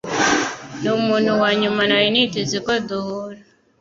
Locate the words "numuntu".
0.81-1.31